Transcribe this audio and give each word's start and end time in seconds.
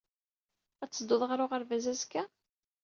Ad 0.83 0.89
teddud 0.89 1.21
ɣer 1.29 1.39
uɣerbaz 1.45 1.85
azekka? 1.93 2.23